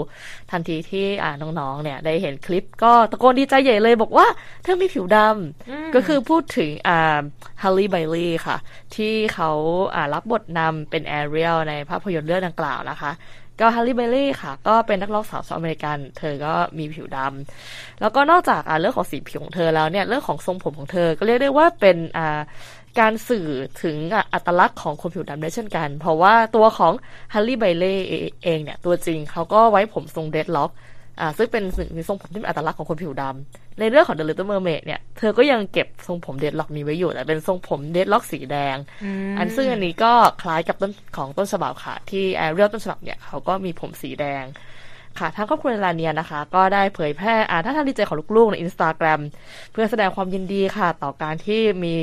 [0.51, 4.27] ทันทีที่อ่าน้องๆ เนี่ยได้เห็นคลิปก็ตะโกนดีใจใหญ่เลยบอกว่า
[4.63, 7.21] เธอมีผิวดำก็คือพูดถึงอ่า
[7.63, 8.57] Halle Bailey ค่ะ
[8.97, 9.51] ที่เขา
[9.95, 13.13] อ่ารับบทนำเป็นแอเรียลในภาพยนตร์เรื่องดังกล่าวนะคะ
[13.61, 21.97] ก็ Halle Bailey ค่ะ ก็เป็นนักร้องสาวชาวอเมริกัน เธอก็มีผิวดำแล้วก็นอกจากเรื่องของสีผิวของเธอแล้วเนี่ย เรื่องของทรงผมของเธอ ก็เรียกได้ว่าเป็น
[23.01, 23.49] การสื่อ
[23.83, 23.97] ถึง
[24.33, 26.93] อัตลักษณ์ของคนผิวดำได้เช่นกัน เพราะว่าตัวของ
[27.35, 27.97] Halle Bailey
[28.45, 30.71] เองเนี่ย ตัวจริงเขาก็ไว้ผมทรง dreadlock
[31.21, 38.77] อ่าซึ่งเป็นสิ่งทรงผมที่เป็นอัตลักษณ์ของคนผิวดำในเรื่องของ The Little Mermaid เนี่ย เธอก็ยังเก็บทรงผม dreadlock นี้ไว้อยู่แต่เป็นทรงผม dreadlock สีแดง
[39.39, 44.47] อันซึ่งอันนี้ก็คล้ายกับต้นของต้นฉบับค่ะ ที่แอเรียลต้นฉบับเนี่ยเขาก็มีผมสีแดง
[45.19, 49.21] ค่ะทางครอบครัวลาเนียนะคะ ก็ได้เผยแพร่อ่าท่าทางดีใจของลูกๆในอินสตาแกรม
[49.73, 51.95] เพื่อแสดงความยินดีค่ะ ต่อการที่มี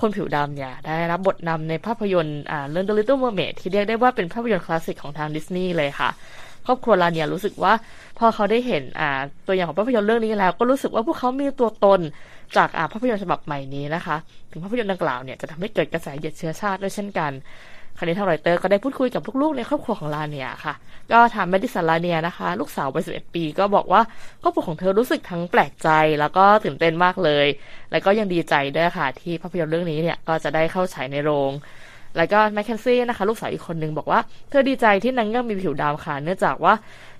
[0.00, 6.10] คนผิวดำเนี่ย ได้รับบทนำในภาพยนตร์อ่าเรื่อง The Little Mermaid ที่เรียกได้ว่าเป็นภาพยนตร์คลาสสิกของทางดิสนีย์เลยค่ะ
[6.66, 7.72] ครอบครัวลาเนียรู้สึกว่า
[8.18, 9.10] พอเขาได้เห็นอ่า
[9.46, 12.00] ตัวอย่างของภาพยนตร์เรื่องนี้แล้ว ก็รู้สึกว่าพวกเขามีตัวตน
[12.56, 14.16] จากอ่าภาพยนตร์ฉบับใหม่นี้นะคะ
[14.50, 17.32] ถึงภาพยนตร์ดังกล่าวเนี่ยจะทำให้เกิดกระแสเหยียดเชื้อชาติด้วยเช่นกัน
[17.96, 20.74] คราวนี้ทางรอยเตอร์ก็ได้พูดคุยกับลูกๆในครอบครัวของลาเนียค่ะ
[21.12, 24.00] ก็ถามแมดิสันลาเนียนะคะ ลูกสาววัย11 ปี ก็บอกว่า
[24.42, 25.88] ครอบครัวของเธอรู้สึกทั้งแปลกใจ
[26.20, 27.46] แล้วก็ตื่นเต้นมากเลย
[27.90, 31.52] แล้วก็ยังดีใจด้วยค่ะ ที่ภาพยนตร์เรื่องนี้เนี่ยก็จะได้เข้าฉายในโรง
[32.16, 36.74] แล้วก็แมคเคนซี่นะคะลูกสาวอีกคนนึงบอกว่าเธอดีใจที่นางเงือกมีผิวดำค่ะเนื่องจากว่า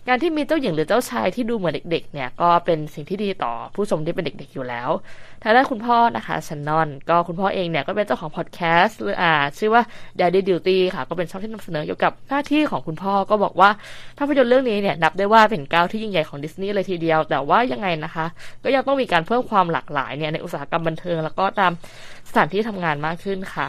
[0.09, 4.91] การที่มีเจ้าหญิงหรือเจ้าชายที่ดูเหมือนเด็กๆ เนี่ยก็เป็นสิ่งที่ดีต่อผู้ชมที่เป็นเด็กๆอยู่แล้ว
[5.43, 9.83] ทางด้านคุณพ่อนะคะชันนอน ก็คุณพ่อเองเนี่ยก็เป็นเจ้าของพอดแคสต์หรืออ่า ชื่อว่า
[10.21, 13.71] Daddy Duty ค่ะ ก็เป็นช่องที่นำเสนอเกี่ยวกับหน้าที่ของคุณพ่อก็บอกว่า
[14.19, 18.27] ภาพยนตร์เรื่องนี้เนี่ยนับได้ว่าเป็นก้าวที่ยิ่งใหญ่ของดิสนีย์เลยทีเดียว แต่ว่ายังไงนะคะ
[18.65, 21.73] ก็ยังต้องมีการเพิ่มความหลากหลายเนี่ยในอุตสาหกรรมบันเทิง แล้วก็ตาม
[22.29, 23.67] สถานที่ทำงานมากขึ้นค่ะ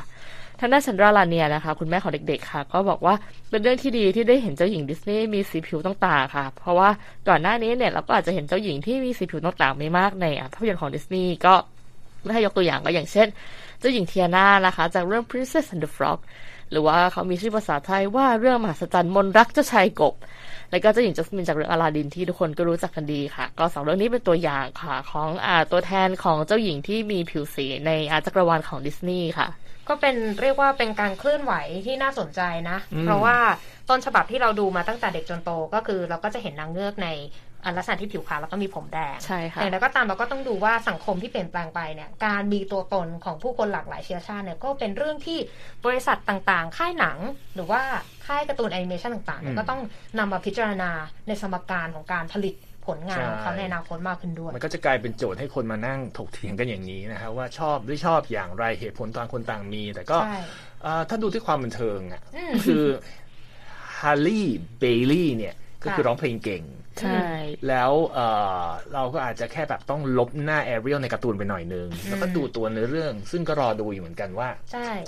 [0.59, 3.13] ทางด้านชันดราลาเนียนะคะ คุณแม่ของเด็กๆค่ะ ก็บอกว่า
[3.49, 6.89] เป็นเรื่องที่ดีที่ได้เห็นเจ้าหญิงดิสนีย์มีสีผิวต่างๆค่ะ เพราะว่า
[7.27, 11.53] ก่อนหน้านี้เนี่ยเราก็อาจจะเห็นเจ้าหญิงที่มีสีผิวต่างๆไม่มากในภาพยนตร์ของดิสนีย์ก็
[12.33, 13.27] ถ้ายกตัวอย่างก็อย่างเช่น
[13.79, 16.19] เจ้าหญิงเทียนานะคะ จากเรื่อง Princess and the Frog
[16.71, 20.13] หรือว่าเขามีชื่อภาษาไทยว่าเรื่องมหัศจรรย์มนรักเจ้าชายกบ
[20.69, 29.47] แล้วก็เจ้าหญิงจัสมินจากเรื่องอลาดินที่ทุกคนก็รู้จักกันดีค่ะ ก็สองเรื่องนี้เป็นตัวอย่างค่ะของอตัวแทนของเจ้าหญิงที่มีผิวสีในอาจักรวาลของดิสนีย์ค่ะ
[29.89, 31.53] ก็เป็นเรียกว่าเป็นการเคลื่อนไหว
[31.85, 33.37] ที่น่าสนใจนะ เพราะว่า
[33.89, 37.09] ต้นฉบับที่เราดูมาตั้งแต่เด็กจนโตก็คือเราก็จะเห็นนางเงือกใน
[37.77, 45.39] ลักษณะที่ผิวขาวแล้วก็มีผมแดงใช่ค่ะแต่แล้วก็ตามเราก็ต้องดูว่าสังคมที่เปลี่ยนแปลงไปเนี่ยการมีตัวตนของผู้คนหลากหลายเชื้อชาติเนี่ยก็เป็นเรื่องที่
[45.85, 47.17] บริษัทต่างๆ ค่ายหนัง
[47.55, 47.81] หรือว่า
[48.25, 49.81] ค่ายการ์ตูนแอนิเมชันต่างๆก็ต้อง
[50.19, 50.91] นำมาพิจารณา
[51.27, 52.55] ในสมการของการผลิต
[52.87, 60.17] ผลงานของเขาในอนาคตมากขึ้นด้วย มันก็จะกลายเป็นโจทย์ให้คนมานั่งถกเถียงกันอย่างนี้นะครับว่าชอบหรือชอบอย่างไรเหตุผลต่างคนต่างมี แต่ก็
[61.09, 62.21] ถ้าดูที่ความบันเทิงอะ
[62.65, 62.83] คือ
[63.99, 66.63] Halle Bailey เนี่ย ก็คือร้องเพลงเก่ง
[67.01, 67.23] ใช่
[67.67, 74.49] แล้วเราก็อาจจะแค่แบบต้องลบหน้าแอเรียลในการ์ตูนไปหน่อยนึง แล้วก็ดูตัวเนื้อเรื่อง ซึ่งก็รอดูอยู่เหมือนกันว่า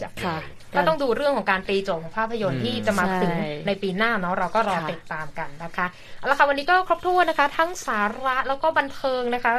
[0.02, 0.38] จะค่ะ
[0.76, 3.32] ก็ต้องดูเรื่องของการตีโจทย์ของภาพยนตร์ที่จะมาถึง
[3.68, 5.86] ในปีหน้าเนาะเราก็รอติดตามกันนะคะ
[6.20, 9.52] เอาละค่ะวันนี้ก็ครบถ้วนนะคะ ทั้งสาระแล้วก็บันเทิงนะคะ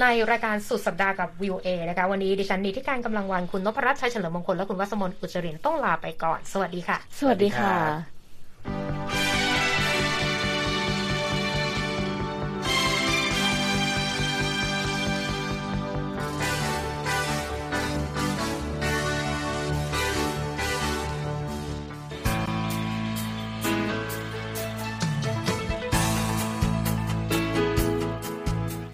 [0.00, 9.29] ในรายการสุดสัปดาห์กับวิวเอนะคะ วันนี้ดิฉันนีที่การกำลังวันคุณนพรัตน์ชัยเฉลิมมงคลและคุณวัสมนอุจรินต้องลาไปก่อน สวัสดีค่ะ สวัสดีค่ะ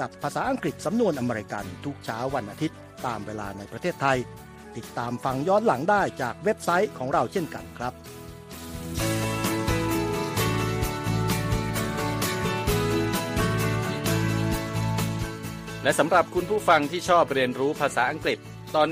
[0.00, 4.18] กับภาษาอังกฤษสำนวนอเมริกันทุกเช้าวันอาทิตย์ตามเวลาในประเทศไทย
[4.76, 7.92] ติดตามฟังย้อนหลังได้จากเว็บไซต์ของเราเช่นกันครับ
[15.82, 18.38] และสำหรับคุณผู้ฟังที่ชอบเรียนรู้ภาษาอังกฤษ